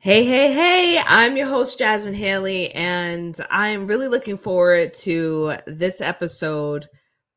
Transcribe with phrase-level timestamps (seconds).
[0.00, 6.00] Hey, hey, hey, I'm your host, Jasmine Haley, and I'm really looking forward to this
[6.00, 6.88] episode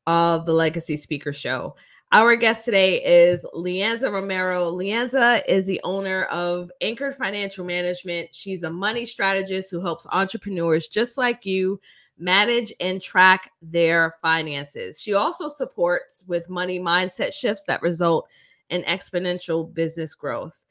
[0.05, 1.75] of the Legacy Speaker Show.
[2.11, 4.71] Our guest today is LeeAnza Romero.
[4.71, 8.29] LeeAnza is the owner of Anchored Financial Management.
[8.31, 11.81] She's a money strategist who helps entrepreneurs just like you
[12.19, 15.01] manage and track their finances.
[15.01, 18.27] She also supports with money mindset shifts that result
[18.69, 20.63] in exponential business growth.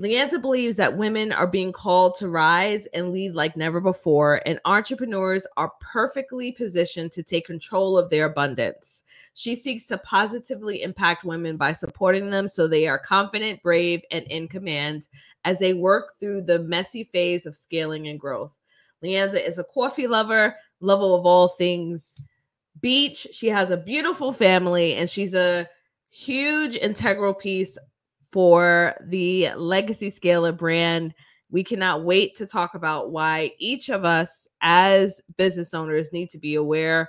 [0.00, 4.58] LeeAnza believes that women are being called to rise and lead like never before, and
[4.64, 9.02] entrepreneurs are perfectly positioned to take control of their abundance.
[9.34, 14.24] She seeks to positively impact women by supporting them so they are confident, brave, and
[14.28, 15.08] in command
[15.44, 18.52] as they work through the messy phase of scaling and growth.
[19.04, 22.16] LeeAnza is a coffee lover, lover of all things
[22.80, 23.26] beach.
[23.32, 25.68] She has a beautiful family, and she's a
[26.08, 27.76] huge integral piece
[28.32, 31.14] for the Legacy Scaler brand.
[31.50, 36.38] We cannot wait to talk about why each of us as business owners need to
[36.38, 37.08] be aware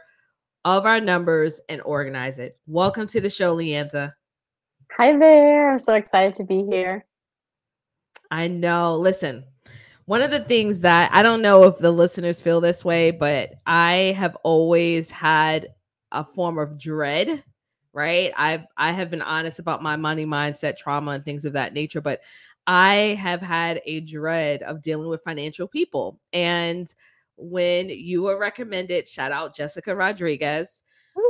[0.65, 2.57] of our numbers and organize it.
[2.67, 4.13] Welcome to the show, LeeAnza.
[4.97, 5.71] Hi there.
[5.71, 7.05] I'm so excited to be here.
[8.29, 8.95] I know.
[8.95, 9.43] Listen,
[10.05, 13.51] one of the things that I don't know if the listeners feel this way, but
[13.65, 15.69] I have always had
[16.11, 17.43] a form of dread
[17.93, 18.31] right?
[18.37, 22.01] I've I have been honest about my money mindset, trauma, and things of that nature,
[22.01, 22.21] but
[22.67, 26.19] I have had a dread of dealing with financial people.
[26.31, 26.93] And
[27.37, 30.83] when you were recommended, shout out Jessica Rodriguez,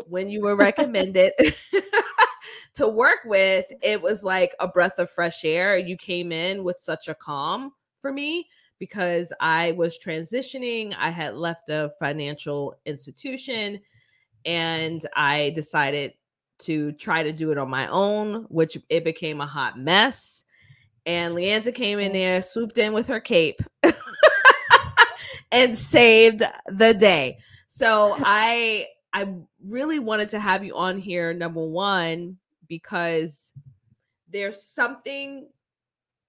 [0.08, 1.32] when you were recommended
[2.76, 5.78] to work with, it was like a breath of fresh air.
[5.78, 8.48] You came in with such a calm for me
[8.80, 10.96] because I was transitioning.
[10.98, 13.80] I had left a financial institution
[14.46, 16.14] and I decided
[16.62, 20.44] to try to do it on my own, which it became a hot mess.
[21.06, 23.62] And LeeAnza came in there, swooped in with her cape,
[25.52, 27.40] and saved the day.
[27.68, 29.34] So I I
[29.66, 33.52] really wanted to have you on here, number one, because
[34.30, 35.48] there's something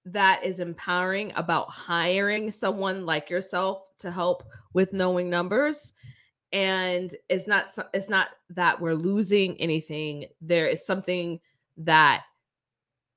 [0.05, 5.93] that is empowering about hiring someone like yourself to help with knowing numbers
[6.53, 11.39] and it's not it's not that we're losing anything there is something
[11.77, 12.23] that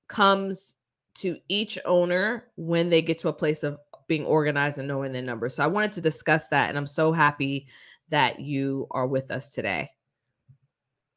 [0.08, 0.74] comes
[1.14, 5.22] to each owner when they get to a place of being organized and knowing their
[5.22, 5.54] numbers.
[5.54, 7.68] So i wanted to discuss that and i'm so happy
[8.08, 9.90] that you are with us today.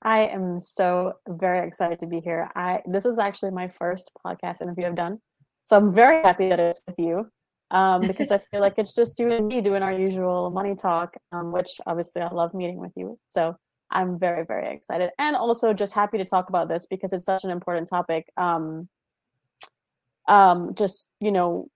[0.01, 2.50] I am so very excited to be here.
[2.56, 5.19] I this is actually my first podcast interview i've done
[5.63, 7.30] so i'm very happy that it's with you
[7.72, 11.16] um, because I feel like it's just you and me doing our usual money talk,
[11.31, 13.16] um, which obviously I love meeting with you.
[13.30, 13.56] So
[13.91, 15.12] I'm very, very excited.
[15.18, 18.28] And also just happy to talk about this because it's such an important topic.
[18.38, 18.88] Um,
[20.28, 21.68] um, just, you know,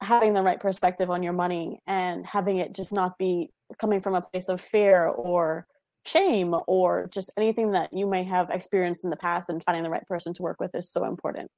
[0.00, 4.14] having the right perspective on your money and having it just not be coming from
[4.14, 5.66] a place of fear or
[6.06, 9.90] shame or just anything that you may have experienced in the past and finding the
[9.90, 11.50] right person to work with is so important.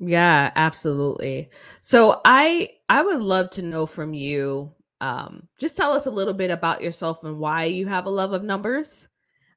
[0.00, 1.50] Yeah, absolutely.
[1.80, 6.34] So I I would love to know from you um just tell us a little
[6.34, 9.08] bit about yourself and why you have a love of numbers.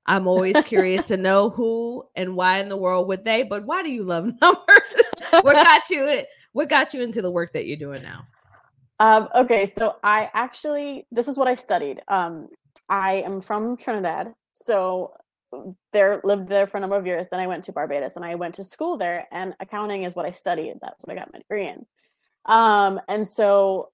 [0.06, 3.84] I'm always curious to know who and why in the world would they, but why
[3.84, 5.04] do you love numbers?
[5.42, 8.26] what got you what got you into the work that you're doing now?
[9.00, 12.02] Um, okay, so I actually this is what I studied.
[12.08, 12.50] Um,
[12.90, 15.14] I am from Trinidad, so
[15.94, 17.28] there lived there for a number of years.
[17.30, 20.26] Then i went to barbados and i went to school there and accounting is what
[20.26, 20.76] i studied.
[20.82, 21.86] That's what i got my degree in.
[22.46, 23.90] Um, and so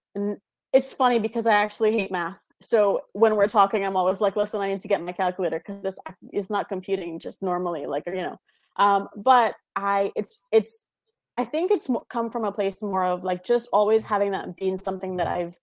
[0.72, 2.42] it's funny because i actually hate math.
[2.62, 5.82] So when we're talking i'm always like listen i need to get my calculator because
[5.84, 5.98] this
[6.32, 8.40] is not computing just normally like you know.
[8.76, 10.86] Um, but i it's it's
[11.38, 14.78] i think it's come from a place more of like just always having that being
[14.78, 15.56] something that i've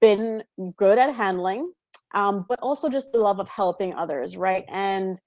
[0.00, 0.44] been
[0.76, 1.72] good at handling
[2.14, 4.64] um, but also just the love of helping others, right?
[4.68, 5.20] And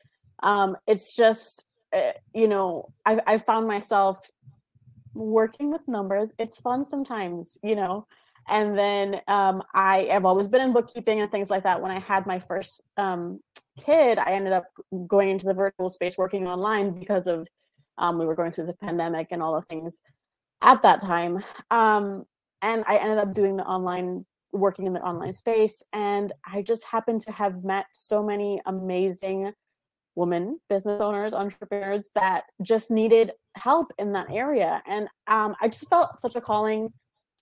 [0.44, 4.30] um, it's just, uh, you know, I, I found myself
[5.13, 6.33] working with numbers.
[6.39, 8.07] It's fun sometimes, you know.
[8.48, 11.81] And then um, I have always been in bookkeeping and things like that.
[11.81, 13.39] When I had my first um,
[13.80, 14.66] kid, I ended up
[15.07, 17.48] going into the virtual space working online because of
[17.98, 20.01] um, we were going through the pandemic and all the things
[20.63, 21.44] at that time.
[21.69, 22.25] Um,
[22.62, 25.83] and I ended up doing the online working in the online space.
[25.94, 29.53] And I just happened to have met so many amazing
[30.15, 34.81] women business owners, entrepreneurs that just needed help in that area.
[34.88, 36.92] And um, I just felt such a calling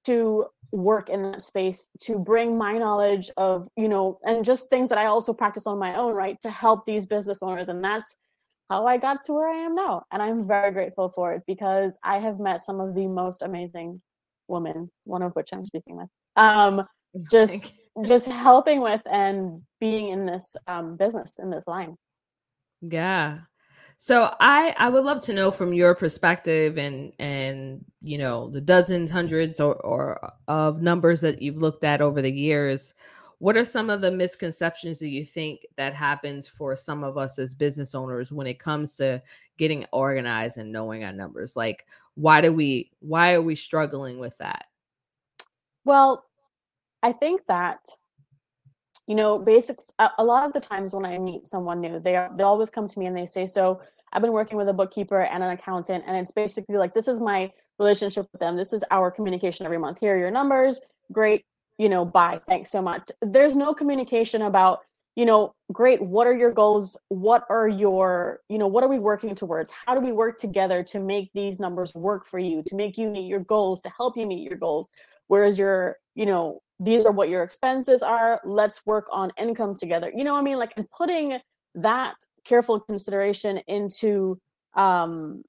[0.06, 4.88] to work in that space to bring my knowledge of you know and just things
[4.88, 8.18] that i also practice on my own right to help these business owners and that's
[8.70, 11.98] how i got to where i am now and i'm very grateful for it because
[12.04, 14.00] i have met some of the most amazing
[14.50, 16.10] women, one of which I'm speaking with.
[16.36, 16.84] Um,
[17.32, 17.74] just
[18.06, 21.98] just helping with and being in this um, business in this line.
[22.82, 23.40] Yeah.
[23.98, 28.62] So I I would love to know from your perspective and and you know the
[28.62, 32.94] dozens, hundreds or or of numbers that you've looked at over the years,
[33.40, 37.38] what are some of the misconceptions that you think that happens for some of us
[37.40, 39.22] as business owners when it comes to
[39.58, 41.58] getting organized and knowing our numbers?
[41.58, 41.86] Like
[42.16, 44.66] why do we why are we struggling with that?
[45.84, 46.26] Well,
[47.02, 47.80] I think that
[49.08, 52.16] you know basics a, a, lot of the times when i meet someone new they
[52.16, 53.82] are, they always come to me and they say so
[54.14, 57.20] i've been working with a bookkeeper and an accountant and it's basically like this is
[57.20, 58.58] my relationship with them.
[58.58, 60.00] This is our communication every month.
[60.00, 60.82] Here are your numbers.
[61.12, 61.46] Great
[61.78, 62.40] you know bye.
[62.46, 63.10] Thanks so much.
[63.22, 64.82] There's no communication about
[65.16, 66.98] you know great what are your goals?
[67.08, 69.72] What are your you know what are we working towards?
[69.72, 73.10] How do we work together to make these numbers work for you to make you
[73.10, 74.90] meet your goals to help you meet your goals?
[75.28, 80.12] Whereas your you know these are what your expenses are let's work on income together
[80.16, 80.58] you know what i mean?
[80.58, 81.40] Like and putting
[81.76, 82.16] that
[82.46, 84.40] careful consideration into
[84.76, 85.44] um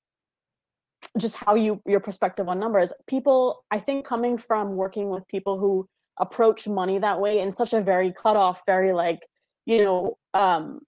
[1.18, 2.92] just how you your perspective on numbers.
[3.06, 5.88] People i think coming from working with people who
[6.18, 9.20] approach money that way in such a very cut off very like
[9.64, 10.80] you know um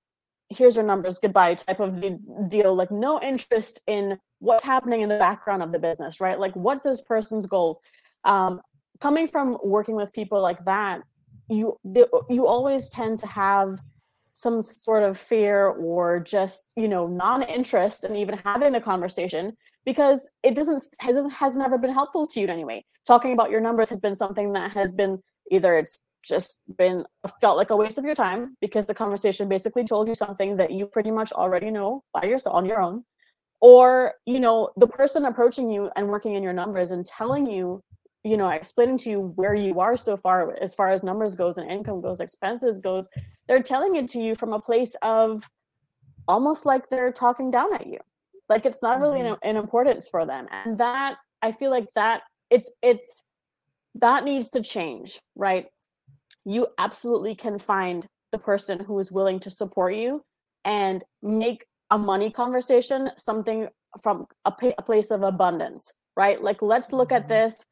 [0.50, 2.04] here's your numbers goodbye type of
[2.48, 6.38] deal like no interest in what's happening in the background of the business right?
[6.38, 7.80] Like what's this person's goal
[8.24, 8.60] um
[9.02, 11.02] coming from working with people like that
[11.48, 11.76] you
[12.30, 13.80] you always tend to have
[14.32, 19.52] some sort of fear or just you know non-interest in even having the conversation
[19.84, 22.84] because it doesn't has, has never been helpful to you in any way.
[23.06, 25.20] Talking about your numbers has been something that has been
[25.50, 27.04] either it's just been
[27.40, 30.70] felt like a waste of your time because the conversation basically told you something that
[30.70, 33.02] you pretty much already know by yourself on your own
[33.60, 37.82] or you know the person approaching you and working in your numbers and telling you
[38.24, 41.58] you know explaining to you where you are so far as far as numbers goes
[41.58, 43.08] and income goes expenses goes
[43.48, 45.48] they're telling it to you from a place of
[46.28, 47.98] almost like they're talking down at you
[48.48, 49.34] like it's not really mm-hmm.
[49.42, 53.26] an, an importance for them and that i feel like that it's it's
[53.94, 55.66] that needs to change right
[56.44, 60.22] you absolutely can find the person who is willing to support you
[60.64, 63.68] and make a money conversation something
[64.02, 67.34] from a, a place of abundance right like let's look at mm-hmm.
[67.34, 67.66] this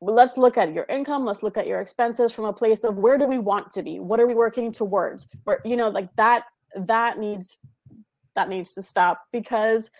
[0.00, 3.18] let's look at your income let's look at your expenses from a place of where
[3.18, 3.98] do we want to be?
[3.98, 5.28] What are we working towards?
[5.44, 6.44] Where you know like that
[6.74, 7.58] that needs
[8.34, 9.90] that needs to stop because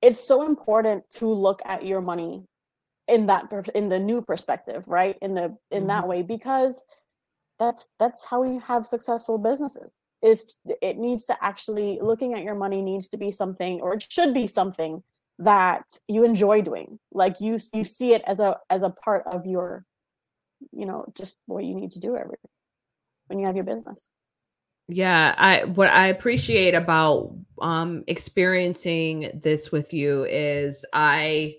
[0.00, 2.44] it's so important to look at your money
[3.08, 5.16] in that in the new perspective right?
[5.20, 5.86] In the in mm-hmm.
[5.88, 6.84] that way because
[7.58, 12.54] that's that's how we have successful businesses is it needs to actually looking at your
[12.54, 15.02] money needs to be something or it should be something
[15.42, 19.46] that you enjoy doing like you you see it as a as a part of
[19.46, 19.84] your
[20.72, 22.36] you know just what you need to do every
[23.26, 24.08] when you have your business
[24.88, 31.54] yeah i what i appreciate about um experiencing this with you is i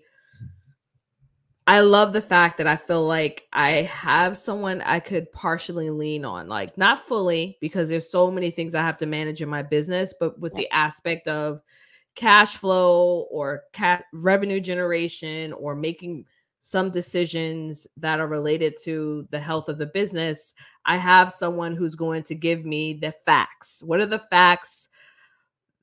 [1.68, 6.24] i love the fact that i feel like i have someone i could partially lean
[6.24, 9.62] on like not fully because there's so many things i have to manage in my
[9.62, 10.60] business but with yeah.
[10.60, 11.62] the aspect of
[12.16, 16.26] cash flow or cat revenue generation or making
[16.60, 20.54] some decisions that are related to the health of the business,
[20.86, 23.84] I have someone who's going to give me the facts.
[23.84, 24.88] What are the facts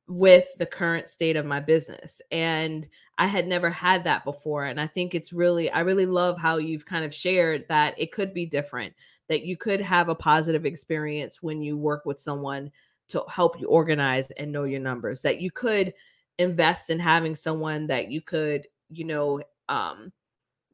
[0.07, 2.23] with the current state of my business?
[2.31, 2.87] And
[3.19, 4.65] I had never had that before.
[4.65, 8.11] And I think it's really, I really love how you've kind of shared that it
[8.11, 8.95] could be different,
[9.29, 12.71] that you could have a positive experience when you work with someone
[13.09, 15.93] to help you organize and know your numbers, that you could
[16.41, 20.13] invest in having someone that you could, you know, um,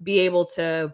[0.03, 0.93] be able to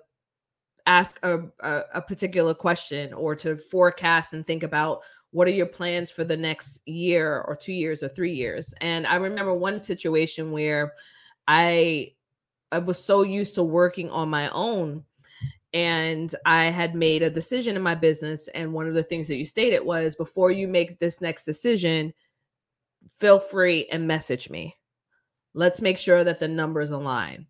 [0.87, 5.00] ask a, a, a particular question or to forecast and think about
[5.31, 8.75] what are your plans for the next year or two years or three years.
[8.81, 10.93] And I remember one situation where
[11.49, 12.12] I
[12.71, 15.05] I was so used to working on my own
[15.75, 18.49] and I had made a decision in my business.
[18.49, 22.12] And one of the things that you stated was before you make this next decision,
[23.18, 24.76] feel free and message me.
[25.54, 27.47] Let's make sure that the numbers align.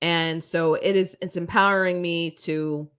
[0.00, 2.90] And so it is it's empowering me to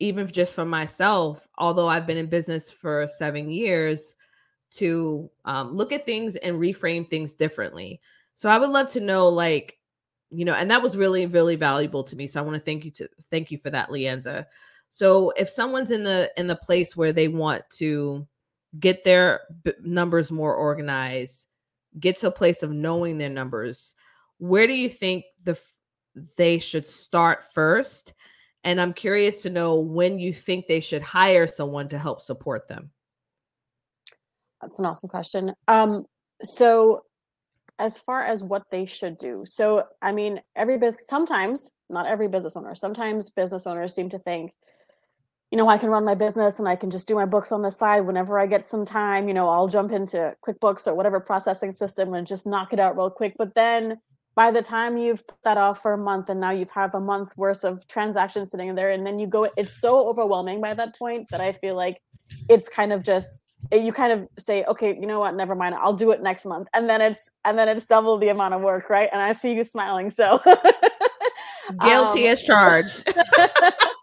[0.00, 4.16] even just for myself, although I've been in business for 7 years
[4.72, 8.00] to um, look at things and reframe things differently.
[8.34, 9.78] So I would love to know like
[10.34, 12.26] you know, and that was really really valuable to me.
[12.26, 14.46] So I want to thank you to thank you for that, LeeAnza.
[14.88, 18.26] So if someone's in the in the place where they want to
[18.78, 21.46] get their b- numbers more organized,
[21.98, 23.94] get to a place of knowing their numbers
[24.42, 25.56] where do you think the
[26.36, 28.12] they should start first?
[28.64, 32.66] And I'm curious to know when you think they should hire someone to help support
[32.66, 32.90] them.
[34.60, 35.54] That's an awesome question.
[35.68, 36.06] Um,
[36.42, 37.02] so
[37.78, 39.44] as far as what they should do.
[39.46, 44.18] So, I mean, every business, sometimes, not every business owner, sometimes business owners seem to
[44.18, 44.52] think,
[45.52, 47.60] you know, I can run my business and I can just do my books on
[47.60, 49.28] the side whenever I get some time.
[49.28, 52.96] You know, I'll jump into QuickBooks or whatever processing system and just knock it out
[52.96, 53.34] real quick.
[53.36, 54.00] But then
[54.34, 57.00] by the time you've put that off for a month and now you've have a
[57.00, 60.72] month worth of transactions sitting in there, and then you go, it's so overwhelming by
[60.72, 62.00] that point that I feel like
[62.48, 65.34] it's kind of just you kind of say okay you know what?
[65.34, 65.74] Never mind.
[65.74, 66.68] I'll do it next month.
[66.72, 69.10] And then it's and then it's double the amount of work right?
[69.12, 70.40] And i see you smiling so.
[71.80, 73.06] Guilty um, as charged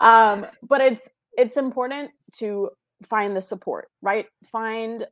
[0.00, 2.70] um but it's it's important to
[3.08, 4.26] find the support right?
[4.50, 5.06] Find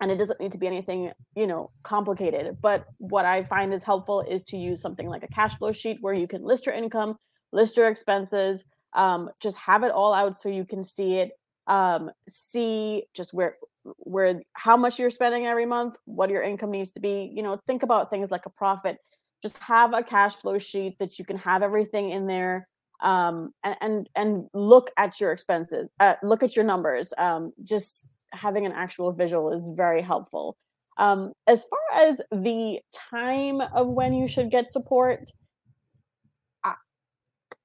[0.00, 3.82] and it doesn't need to be anything you know complicated but what i find is
[3.82, 6.74] helpful is to use something like a cash flow sheet where you can list your
[6.74, 7.16] income
[7.52, 11.32] list your expenses um, just have it all out so you can see it
[11.68, 13.52] um, see just where
[13.98, 17.60] where how much you're spending every month what your income needs to be you know
[17.66, 18.98] think about things like a profit.
[19.42, 22.66] Just have a cash flow sheet that you can have everything in there
[23.00, 28.66] um, and, and look at your expenses uh, look at your numbers um, just having
[28.66, 30.56] an actual visual is very helpful.
[30.98, 35.30] Um, as far as the time of when you should get support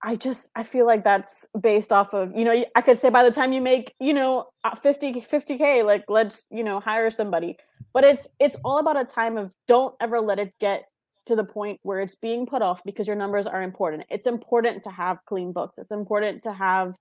[0.05, 3.23] I just I feel like that's based off of you know I could say by
[3.23, 7.55] the time you make you know uh, 50 50k like let's you know hire somebody.
[7.93, 10.83] But it's it's all about a time of don't ever let it get
[11.25, 14.03] to the point where it's being put off because your numbers are important.
[14.09, 15.77] It's important to have clean books.
[15.77, 16.95] It's important to have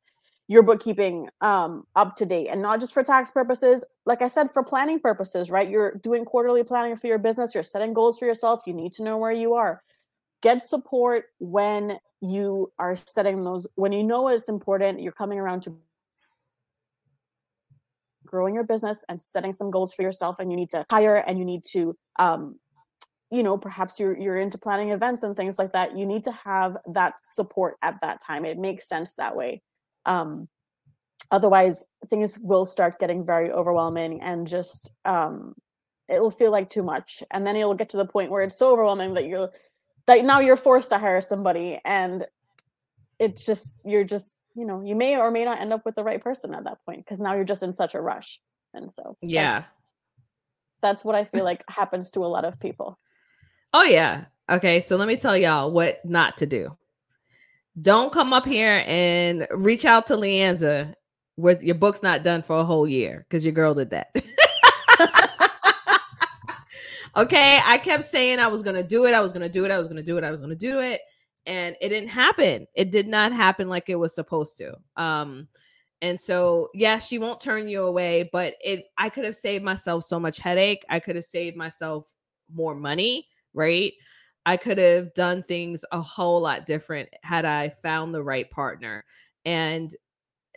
[0.48, 3.84] your bookkeeping um, up to date and not just for tax purposes.
[4.04, 5.68] Like i said for planning purposes right?
[5.68, 7.54] You're doing quarterly planning for your business.
[7.54, 8.60] You're setting goals for yourself.
[8.66, 9.82] You need to know where you are.
[10.42, 15.60] Get support when you are setting those when you know it's important you're coming around
[15.60, 15.76] to
[18.24, 21.38] growing your business and setting some goals for yourself and you need to hire and
[21.38, 22.58] you need to um,
[23.32, 26.32] you know perhaps you're you're into planning events and things like that you need to
[26.32, 28.44] have that support at that time.
[28.44, 29.62] It makes sense that way.
[30.04, 30.48] Um,
[31.30, 35.54] otherwise things will start getting very overwhelming and just um,
[36.10, 37.22] it'll feel like too much.
[37.30, 39.50] And then it'll get to the point where it's so overwhelming that you're
[40.06, 42.26] that now you're forced to hire somebody and
[43.18, 46.04] it's just you're just you know you may or may not end up with the
[46.04, 48.40] right person at that point because now you're just in such a rush.
[48.74, 49.60] And so yeah.
[49.60, 49.66] that's,
[50.82, 52.98] that's what i feel like happens to a lot of people
[53.74, 56.76] oh yeah okay so let me tell y'all what not to do
[57.80, 60.94] don't come up here and reach out to LeeAnza
[61.36, 64.14] with your book's not done for a whole year because your girl did that
[67.16, 67.60] Okay.
[67.64, 69.14] I kept saying I was to do it.
[69.14, 69.70] I was to do it.
[69.70, 70.24] I was to do it.
[70.24, 71.00] I was to do it.
[71.44, 72.66] And it didn't happen.
[72.74, 74.74] It did not happen like it was supposed to.
[74.96, 75.48] Um,
[76.00, 80.04] and so, yes, she won't turn you away, but it I could have saved myself
[80.04, 80.82] so much headache.
[80.88, 82.12] I could have saved myself
[82.52, 83.92] more money, right?
[84.44, 89.04] I could have done things a whole lot different had I found the right partner.
[89.44, 89.94] And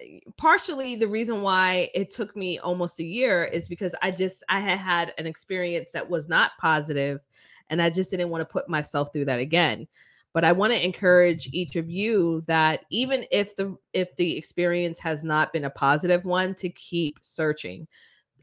[0.01, 4.43] eh, partially the reason why it took me almost a year is because I just
[4.49, 7.21] I had had an experience that was not positive
[7.69, 9.87] and I just didn't want to put myself through that again.
[10.33, 14.99] But I want to encourage each of you that even if the if the experience
[14.99, 17.87] has not been a positive one to keep searching.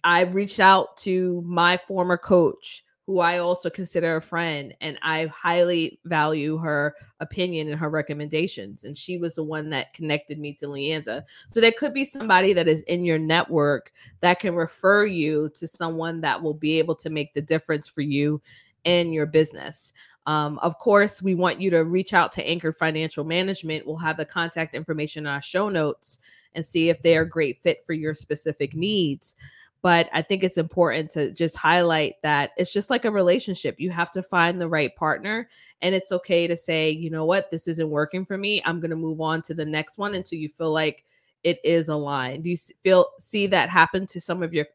[0.04, 5.26] I've reached out to my former coach who I also consider a friend, and I
[5.26, 8.85] highly value her opinion and her recommendations.
[8.85, 11.23] And she was the one that connected me to LeeAnza.
[11.49, 15.66] So there could be somebody that is in your network that can refer you to
[15.66, 18.40] someone that will be able to make the difference for you
[18.85, 19.92] and your business.
[20.26, 23.85] Um, of course, we want you to reach out to Anchor Financial Management.
[23.85, 26.21] We'll have the contact information in our show notes
[26.54, 29.35] and see if they are a great fit for your specific needs
[29.83, 33.77] but I think it's important to just highlight that it's just like a relationship.
[33.79, 35.49] You have to find the right partner,
[35.83, 38.62] and it's okay to say, you know what, this isn't working for me.
[38.65, 41.05] I'm going to move on to the next one until you feel like
[41.43, 42.45] it is aligned.
[42.45, 44.67] Do you feel see that happen to some of your?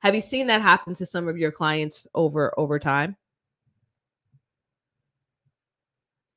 [0.00, 3.16] Have you seen that happen to some of your clients over over time?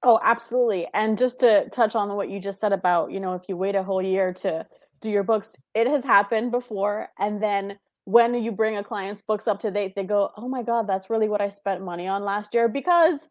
[0.08, 0.88] Oh, absolutely.
[0.94, 3.74] And just to touch on what you just said about, you know, if you wait
[3.74, 4.66] a whole year to
[5.02, 7.10] do your books, it has happened before.
[7.18, 10.64] And then when you bring a client's books up to date they go oh my
[10.64, 13.30] god that's really what i spent money on last year because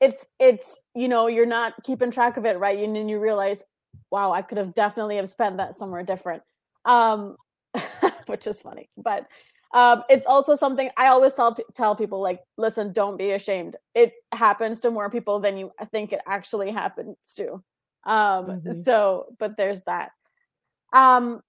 [0.00, 3.62] it's it's you know you're not keeping track of it right and then you realize
[4.10, 6.42] wow i could have definitely have spent that somewhere different
[6.84, 7.36] um
[8.26, 9.26] which is funny but
[9.74, 13.74] um, it's also something I always tell tell people like, listen, don't be ashamed.
[13.92, 17.54] It happens to more people than you think it actually happens to.
[18.04, 18.72] Um, mm-hmm.
[18.72, 20.12] so, but there's that.
[20.92, 21.42] Um,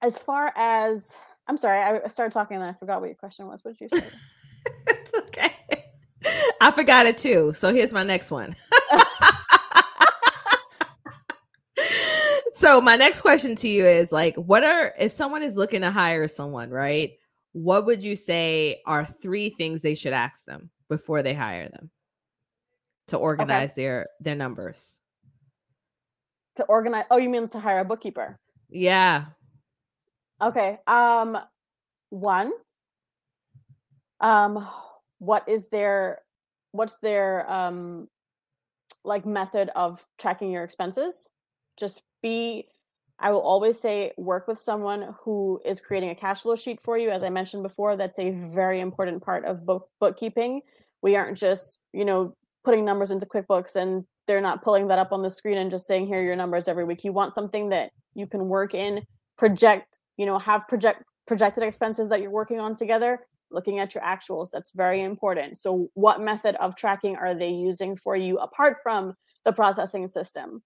[0.00, 3.64] as far as I'm sorry, I started talking and I forgot what your question was.
[3.64, 4.06] What did you say?
[4.88, 5.54] it's okay.
[6.60, 7.52] I forgot it too.
[7.52, 8.56] So here's my next one.
[12.64, 15.90] so my next question to you is like what are if someone is looking to
[15.90, 17.12] hire someone right
[17.52, 21.90] what would you say are three things they should ask them before they hire them
[23.08, 23.82] to organize okay.
[23.82, 25.00] their their numbers
[26.56, 28.38] to organize oh you mean to hire a bookkeeper
[28.70, 29.26] yeah
[30.42, 31.38] okay um
[32.10, 32.50] one
[34.20, 34.66] um
[35.18, 36.18] what is their
[36.72, 38.08] what's their um
[39.04, 41.30] like method of tracking your expenses
[41.78, 42.66] just be
[43.18, 46.98] I will always say work with someone who is creating a cash flow sheet for
[46.98, 47.10] you.
[47.10, 50.62] As I mentioned before, that's a very important part of book bookkeeping.
[51.00, 55.12] We aren't just, you know, putting numbers into QuickBooks and they're not pulling that up
[55.12, 57.04] on the screen and just saying here are your numbers every week.
[57.04, 59.04] You want something that you can work in,
[59.36, 63.18] project, you know, have project projected expenses that you're working on together,
[63.50, 64.48] looking at your actuals.
[64.52, 65.58] That's very important.
[65.58, 70.62] So what method of tracking are they using for you apart from the processing system?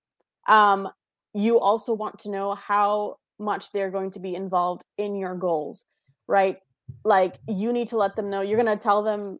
[0.48, 0.88] Um,
[1.34, 5.84] you also want to know how much they're going to be involved in your goals,
[6.26, 6.58] right?
[7.04, 9.38] Like you need to let them know you're going to tell them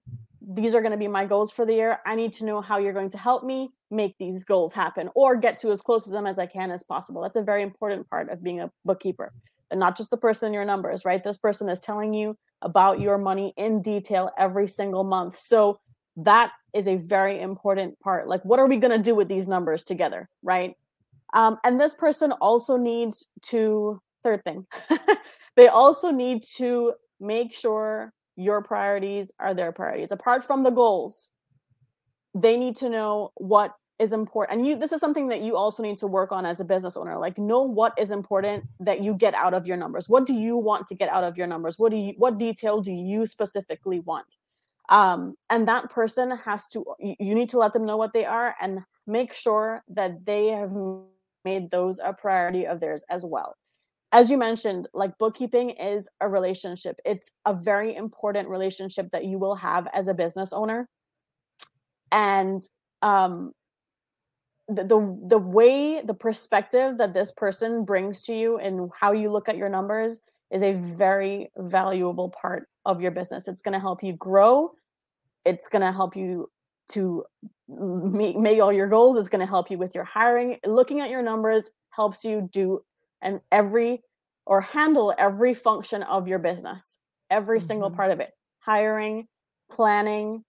[0.51, 1.99] these are going to be my goals for the year.
[2.07, 5.37] I need to know how you're going to help me make these goals happen or
[5.37, 7.23] get to as close to them as I can as possible.
[7.23, 9.33] That's a very important part of being a bookkeeper.
[9.73, 11.23] Not just the person in your numbers, right?
[11.23, 15.39] This person is telling you about your money in detail every single month.
[15.39, 15.79] So
[16.17, 18.29] that is a very important part.
[18.29, 20.75] Like, what are we going to do with these numbers together, right?
[21.33, 24.67] Um, and this person also needs to, third thing,
[25.57, 30.13] they also need to make sure your priorities are their priorities.
[30.13, 31.31] Apart from the goals,
[32.35, 34.59] they need to know what is important.
[34.59, 36.97] And you this is something that you also need to work on as a business
[36.97, 37.19] owner.
[37.19, 40.09] Like know what is important that you get out of your numbers.
[40.09, 41.79] What do you want to get out of your numbers?
[41.79, 44.37] What do you what detail do you specifically want?
[44.89, 48.55] Um, and that person has to you need to let them know what they are
[48.61, 50.73] and make sure that they have
[51.45, 53.57] made those a priority of theirs as well.
[54.13, 56.99] As you mentioned, like bookkeeping is a relationship.
[57.05, 60.89] It's a very important relationship that you will have as a business owner.
[62.13, 62.63] And
[63.03, 63.53] um
[64.69, 69.31] the, the the way the perspective that this person brings to you and how you
[69.31, 73.49] look at your numbers is a very valuable part of your business.
[73.49, 74.73] It's going to help you grow.
[75.45, 76.51] It's going to help you
[76.93, 77.25] to
[77.69, 81.11] meet, meet all your goals It's going to help you with your hiring looking at
[81.11, 82.81] your numbers helps you do
[83.21, 84.03] and every
[84.47, 86.99] or handle every function of your business
[87.31, 87.67] every mm-hmm.
[87.67, 89.27] single part of it hiring
[89.71, 90.45] planning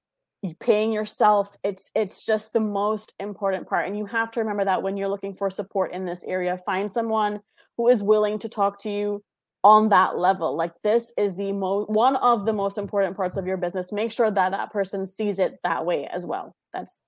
[0.60, 4.82] paying yourself it's it's just the most important part and you have to remember that
[4.82, 7.41] when you're looking for support in this area find someone
[7.78, 9.21] who is willing to talk to you
[9.65, 13.45] on that level like this is the most one of the most important parts of
[13.45, 17.02] your business make sure that that person sees it that way as well that's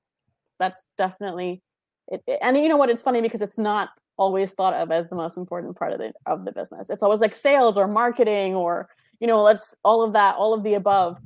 [0.60, 1.62] that's definitely
[2.10, 5.16] it, and you know what it's funny because it's not always thought of as the
[5.16, 8.90] most important part of the of the business it's always like sales or marketing or
[9.22, 11.18] you know let's all of that all of the above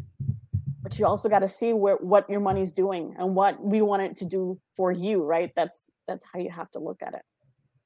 [0.99, 4.15] you also got to see where what your money's doing and what we want it
[4.17, 5.51] to do for you right?
[5.55, 7.21] That's that's how you have to look at it.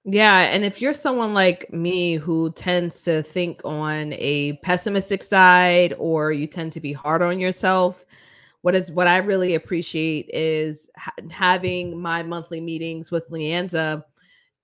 [0.06, 5.94] Yeah, and if you're someone like me who tends to think on a pessimistic side
[6.00, 8.06] or you tend to be hard on yourself,
[8.62, 14.04] what is what I really appreciate is ha- having my monthly meetings with LeeAnza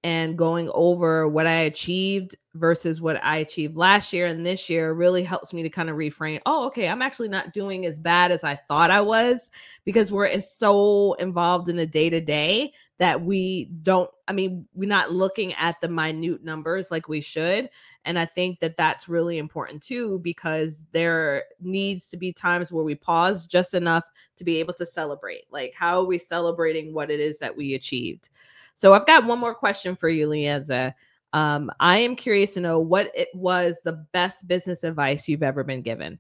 [0.06, 4.94] and going over what I achieved versus what I achieved last year and this year
[4.94, 6.42] really helps me to kind of reframe.
[6.46, 9.50] Oh, okay, I'm actually not doing as bad as I thought I was
[9.84, 14.88] because we're so involved in the day to day that we don't i mean we're
[14.88, 17.70] not looking at the minute numbers like we should
[18.06, 22.86] and i think that that's really important too because there needs to be times where
[22.86, 24.06] we pause just enough
[24.38, 27.74] to be able to celebrate like how are we celebrating what it is that we
[27.74, 28.30] achieved
[28.76, 30.94] so i've got one more question for you LeeAnza.
[31.34, 35.64] um, i am curious to know what it was the best business advice you've ever
[35.64, 36.20] been given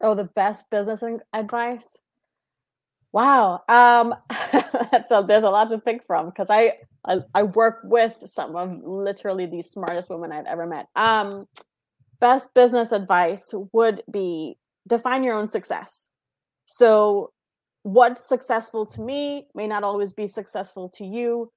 [0.00, 2.00] oh the best business advice
[3.12, 3.62] Wow.
[3.68, 4.14] Um,
[5.06, 8.82] so there's a lot to pick from because I, I, I work with some of
[8.84, 10.88] literally the smartest women I've ever met.
[10.96, 11.46] Um,
[12.20, 14.56] best business advice would be
[14.88, 16.08] define your own success.
[16.64, 17.32] So
[17.82, 21.50] what's successful to me may not always be successful to you,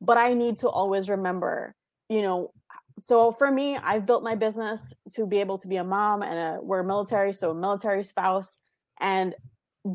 [0.00, 1.74] but I need to always remember,
[2.08, 2.52] you know,
[2.98, 6.38] so for me, I've built my business to be able to be a mom and
[6.38, 8.60] a, we're military, so a military spouse,
[9.00, 9.34] and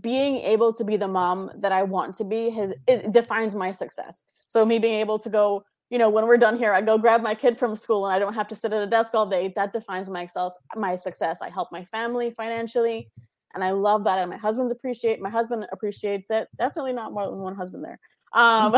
[0.01, 3.71] being able to be the mom that I want to be has it defines my
[3.71, 4.27] success.
[4.47, 7.21] So me being able to go, you know, when we're done here, I go grab
[7.21, 9.51] my kid from school and I don't have to sit at a desk all day.
[9.55, 11.39] That defines my excel, my success.
[11.41, 13.09] I help my family financially,
[13.53, 14.19] and I love that.
[14.19, 16.47] And my husband's appreciate my husband appreciates it.
[16.57, 17.99] Definitely not more than one husband there.
[18.33, 18.75] Um,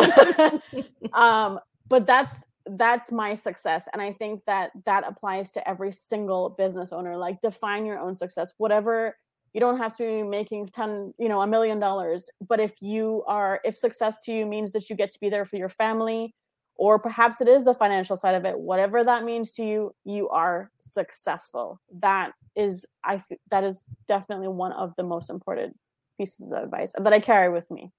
[1.14, 6.50] um, but that's that's my success and i think that that applies to every single
[6.50, 9.18] business owner like define your own success whatever
[9.54, 13.24] you don't have to be making 10 you know a million dollars but if you
[13.28, 16.34] are if success to you means that you get to be there for your family
[16.76, 20.30] or perhaps it is the financial side of it whatever that means to you you
[20.30, 25.76] are successful that is i that is definitely one of the most important
[26.18, 27.92] pieces of advice that i carry with me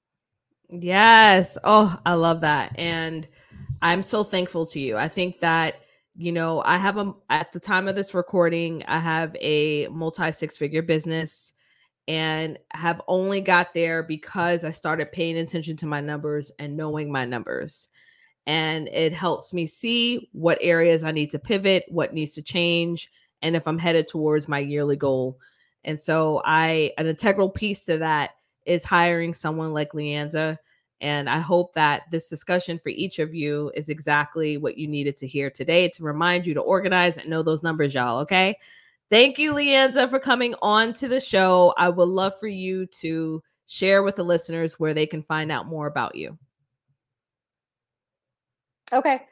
[0.71, 3.29] yes oh i love that and
[3.83, 5.81] i'm so thankful to you i think that
[6.17, 10.31] you know, I have a at the time of this recording, I have a multi
[10.31, 11.53] six figure business
[12.07, 17.11] and have only got there because I started paying attention to my numbers and knowing
[17.11, 17.89] my numbers.
[18.47, 23.11] And it helps me see what areas I need to pivot, what needs to change,
[23.43, 25.39] and if I'm headed towards my yearly goal.
[25.85, 28.31] And so I an integral piece to that
[28.65, 30.59] is hiring someone like LeeAnza
[31.01, 35.19] and I hope that this discussion for each of you is exactly what you needed
[35.19, 38.21] to hear today to remind you to organize and know those numbers, y'all.
[38.21, 38.57] Okay.
[39.11, 41.75] Thank you, LeeAnza, for coming on to the show.
[41.77, 45.67] I would love for you to share with the listeners where they can find out
[45.67, 46.39] more about you.
[48.93, 49.23] Okay.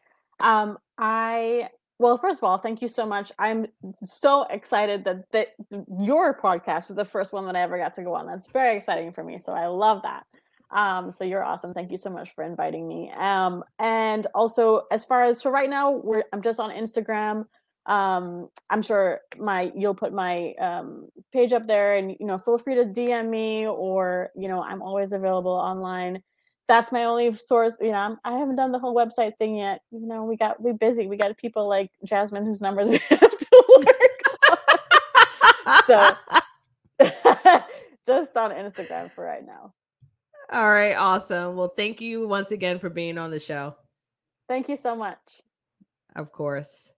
[0.40, 1.70] Um, I
[2.02, 3.30] well, first of all, thank you so much.
[3.38, 5.54] I'm so excited that that
[5.98, 8.26] your podcast was the first one that I ever got to go on.
[8.26, 9.38] That's very exciting for me.
[9.38, 10.24] So I love that.
[10.72, 11.74] Um, so you're awesome.
[11.74, 13.12] Thank you so much for inviting me.
[13.12, 17.44] Um, and also as far as for right now, we're I'm just on Instagram.
[17.86, 22.58] Um, I'm sure my you'll put my um page up there and you know feel
[22.58, 26.22] free to DM me or you know I'm always available online.
[26.68, 27.75] That's my only source.
[27.81, 29.83] You know, I'm, I have not done the whole website thing yet.
[29.90, 31.07] You know, we got we busy.
[31.07, 34.22] We got people like Jasmine whose numbers we have to work.
[35.87, 36.11] so
[38.07, 39.72] just on Instagram for right now.
[40.53, 41.57] All right, awesome.
[41.57, 43.75] Well, thank you once again for being on the show.
[44.48, 45.40] Thank you so much.
[46.14, 46.92] Of course.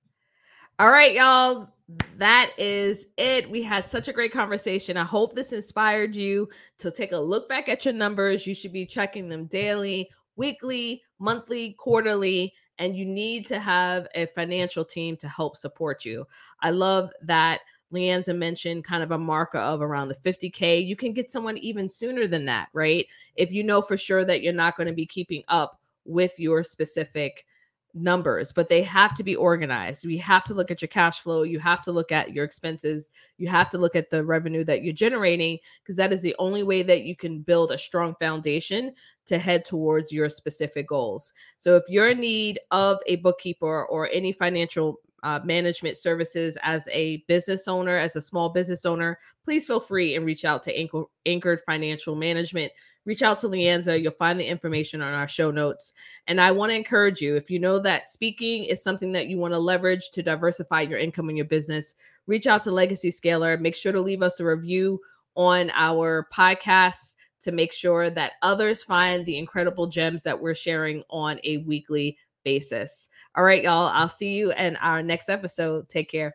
[0.79, 1.69] All right, y'all.
[2.17, 3.51] That is it.
[3.51, 4.97] We had such a great conversation.
[4.97, 8.47] I hope this inspired you to take a look back at your numbers.
[8.47, 14.27] You should be checking them daily, weekly, monthly, quarterly, and you need to have a
[14.27, 16.27] financial team to help support you.
[16.61, 17.61] I love that
[17.93, 20.85] LeeAnza mentioned kind of a marker of around the 50K.
[20.85, 23.07] You can get someone even sooner than that, right?
[23.37, 26.63] If you know for sure that you're not going to be keeping up with your
[26.63, 27.47] specific
[27.95, 30.05] numbers, but they have to be organized.
[30.05, 31.43] You have to look at your cash flow.
[31.43, 33.11] You have to look at your expenses.
[33.39, 36.63] You have to look at the revenue that you're generating because that is the only
[36.63, 38.93] way that you can build a strong foundation
[39.27, 41.33] to head towards your specific goals.
[41.59, 46.87] So if you're in need of a bookkeeper or any financial uh, management services as
[46.93, 50.79] a business owner, as a small business owner, please feel free and reach out to
[50.79, 52.71] Anchor, Anchored Financial Management.
[53.05, 54.03] Reach out to LeeAnza.
[54.03, 55.93] You'll find the information on our show notes.
[56.27, 59.39] And I want to encourage you if you know that speaking is something that you
[59.39, 61.95] want to leverage to diversify your income in your business,
[62.27, 63.59] reach out to Legacy Scaler.
[63.59, 65.01] Make sure to leave us a review
[65.35, 71.03] on our podcasts to make sure that others find the incredible gems that we're sharing
[71.11, 73.09] on a weekly basis.
[73.35, 73.91] All right, y'all.
[73.93, 75.89] I'll see you in our next episode.
[75.89, 76.35] Take care.